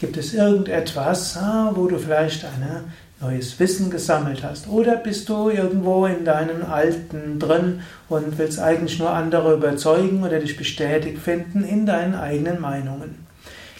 [0.00, 1.40] Gibt es irgendetwas, äh,
[1.74, 2.84] wo du vielleicht eine
[3.20, 4.68] neues Wissen gesammelt hast?
[4.68, 10.38] Oder bist du irgendwo in deinen Alten drin und willst eigentlich nur andere überzeugen oder
[10.38, 13.26] dich bestätigt finden in deinen eigenen Meinungen?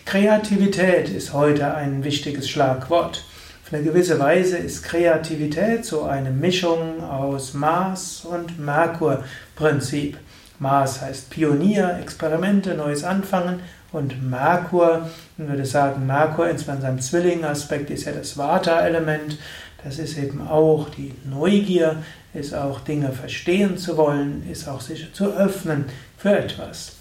[0.05, 3.25] Kreativität ist heute ein wichtiges Schlagwort.
[3.65, 10.19] Auf eine gewisse Weise ist Kreativität so eine Mischung aus Mars und Merkur-Prinzip.
[10.59, 13.61] Mars heißt Pionier, Experimente, Neues anfangen
[13.93, 19.39] und Merkur, man würde sagen, Merkur in seinem Zwillingaspekt ist ja das Vata-Element.
[19.85, 21.97] Das ist eben auch die Neugier,
[22.33, 25.85] ist auch Dinge verstehen zu wollen, ist auch sich zu öffnen
[26.17, 26.93] für etwas.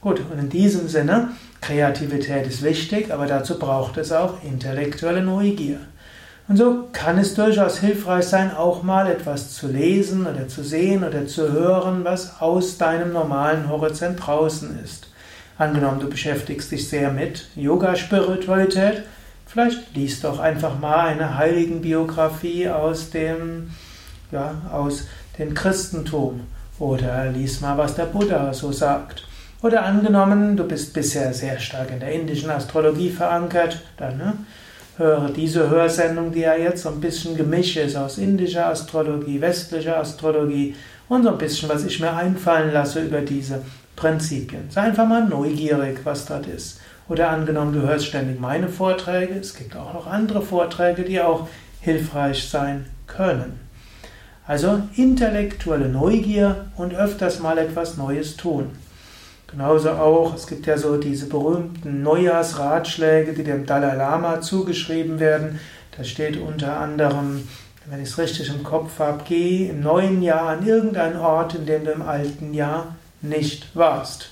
[0.00, 5.80] Gut, und in diesem Sinne, Kreativität ist wichtig, aber dazu braucht es auch intellektuelle Neugier.
[6.48, 11.04] Und so kann es durchaus hilfreich sein, auch mal etwas zu lesen oder zu sehen
[11.04, 15.08] oder zu hören, was aus deinem normalen Horizont draußen ist.
[15.58, 19.02] Angenommen, du beschäftigst dich sehr mit Yoga-Spiritualität,
[19.44, 23.70] vielleicht liest doch einfach mal eine Heiligenbiografie aus dem,
[24.32, 25.06] ja, aus
[25.38, 26.40] dem Christentum
[26.78, 29.24] oder lies mal, was der Buddha so sagt.
[29.60, 34.32] Oder angenommen, du bist bisher sehr stark in der indischen Astrologie verankert, dann ne,
[34.98, 39.98] höre diese Hörsendung, die ja jetzt so ein bisschen Gemisch ist aus indischer Astrologie, westlicher
[39.98, 40.74] Astrologie
[41.08, 43.62] und so ein bisschen, was ich mir einfallen lasse über diese
[43.96, 44.70] Prinzipien.
[44.70, 46.80] Sei einfach mal neugierig, was das ist.
[47.08, 51.48] Oder angenommen, du hörst ständig meine Vorträge, es gibt auch noch andere Vorträge, die auch
[51.80, 53.60] hilfreich sein können.
[54.46, 58.70] Also intellektuelle Neugier und öfters mal etwas Neues tun.
[59.50, 65.58] Genauso auch, es gibt ja so diese berühmten Neujahrsratschläge, die dem Dalai Lama zugeschrieben werden.
[65.96, 67.48] Da steht unter anderem,
[67.86, 71.64] wenn ich es richtig im Kopf habe, geh im neuen Jahr an irgendeinen Ort, in
[71.64, 74.30] dem du im alten Jahr nicht warst.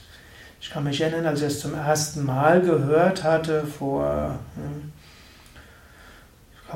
[0.60, 4.92] Ich kann mich erinnern, als ich es zum ersten Mal gehört hatte, vor, hm,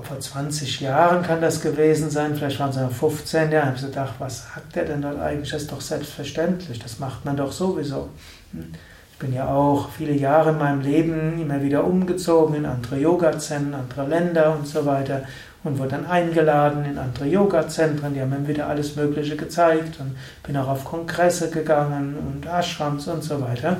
[0.04, 3.82] vor 20 Jahren kann das gewesen sein, vielleicht waren es ja 15 Jahre, habe ich
[3.82, 5.50] gedacht, was sagt der denn dort eigentlich?
[5.50, 8.08] Das ist doch selbstverständlich, das macht man doch sowieso.
[8.52, 8.72] Hm.
[9.12, 13.74] Ich bin ja auch viele Jahre in meinem Leben immer wieder umgezogen in andere Yoga-Zentren,
[13.74, 15.22] andere Länder und so weiter
[15.62, 20.16] und wurde dann eingeladen in andere Yoga-Zentren, die haben mir wieder alles Mögliche gezeigt und
[20.42, 23.76] bin auch auf Kongresse gegangen und Ashrams und so weiter.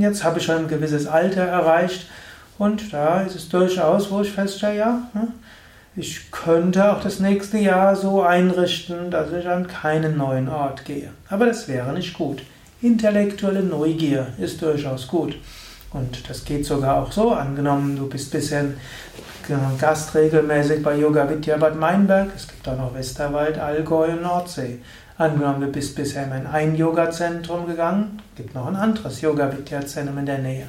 [0.00, 2.06] Jetzt habe ich schon ein gewisses Alter erreicht
[2.58, 5.28] und da ist es durchaus, wo ich feststelle, ja, hm,
[5.96, 11.10] ich könnte auch das nächste Jahr so einrichten, dass ich an keinen neuen Ort gehe.
[11.28, 12.42] Aber das wäre nicht gut.
[12.82, 15.36] Intellektuelle Neugier ist durchaus gut.
[15.92, 17.30] Und das geht sogar auch so.
[17.30, 18.64] Angenommen, du bist bisher
[19.78, 22.30] Gast regelmäßig bei Yoga Vidya Bad Meinberg.
[22.34, 24.80] Es gibt auch noch Westerwald, Allgäu und Nordsee.
[25.16, 30.18] Angenommen, du bist bisher in ein Yoga-Zentrum gegangen, gibt noch ein anderes Yoga Vidya Zentrum
[30.18, 30.66] in der Nähe.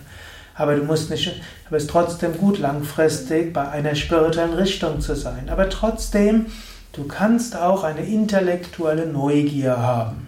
[0.57, 5.15] Aber du musst nicht, aber es ist trotzdem gut langfristig bei einer spirituellen Richtung zu
[5.15, 5.49] sein.
[5.49, 6.47] Aber trotzdem,
[6.93, 10.27] du kannst auch eine intellektuelle Neugier haben.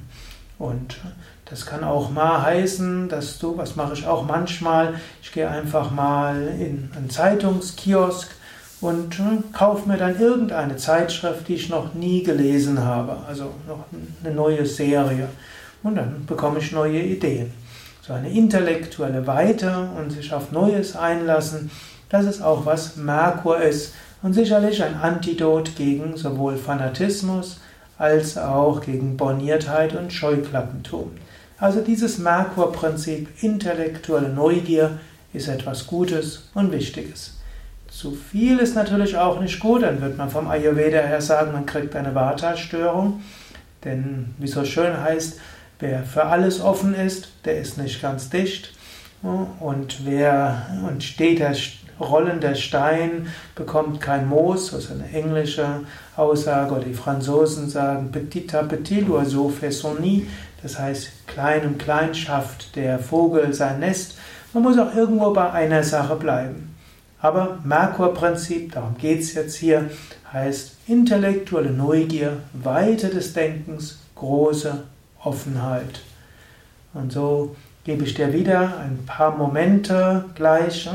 [0.59, 0.97] Und
[1.45, 5.91] das kann auch mal heißen, dass du, was mache ich auch manchmal, ich gehe einfach
[5.91, 8.29] mal in einen Zeitungskiosk
[8.81, 13.85] und hm, kaufe mir dann irgendeine Zeitschrift, die ich noch nie gelesen habe, also noch
[14.23, 15.29] eine neue Serie.
[15.83, 17.53] Und dann bekomme ich neue Ideen.
[18.07, 21.69] So eine intellektuelle Weite und sich auf Neues einlassen,
[22.07, 23.93] das ist auch was Merkur ist
[24.23, 27.59] und sicherlich ein Antidot gegen sowohl Fanatismus
[27.97, 31.11] als auch gegen Borniertheit und Scheuklappentum.
[31.59, 34.99] Also dieses Merkur-Prinzip, intellektuelle Neugier,
[35.33, 37.37] ist etwas Gutes und Wichtiges.
[37.89, 41.65] Zu viel ist natürlich auch nicht gut, dann wird man vom Ayurveda her sagen, man
[41.65, 43.21] kriegt eine Vata-Störung.
[43.83, 45.39] Denn wie so schön heißt,
[45.79, 48.73] wer für alles offen ist, der ist nicht ganz dicht.
[49.59, 51.55] Und wer und steht der
[51.99, 55.81] rollende Stein bekommt kein Moos, das ist eine englische
[56.15, 60.27] Aussage, oder die Franzosen sagen petit à petit l'oiseau fait son nid,
[60.61, 64.17] das heißt klein und klein schafft der Vogel sein Nest.
[64.53, 66.75] Man muss auch irgendwo bei einer Sache bleiben.
[67.19, 69.89] Aber Merkur-Prinzip, darum geht es jetzt hier,
[70.31, 74.83] heißt intellektuelle Neugier, Weite des Denkens, große
[75.27, 76.01] Offenheit.
[76.93, 80.89] Und so gebe ich dir wieder ein paar Momente gleich,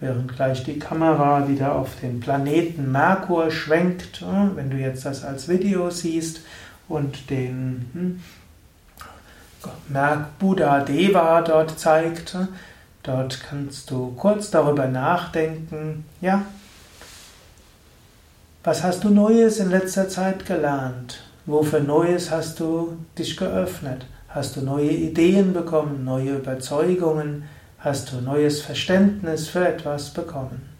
[0.00, 4.24] während gleich die Kamera wieder auf den Planeten Merkur schwenkt,
[4.54, 6.40] wenn du jetzt das als Video siehst
[6.88, 8.22] und den hm,
[10.38, 12.36] Buddha Deva dort zeigt.
[13.02, 16.44] Dort kannst du kurz darüber nachdenken, ja,
[18.64, 21.22] was hast du Neues in letzter Zeit gelernt?
[21.46, 24.04] Wofür Neues hast du dich geöffnet?
[24.28, 27.44] Hast du neue Ideen bekommen, neue Überzeugungen?
[27.78, 30.75] Hast du neues Verständnis für etwas bekommen?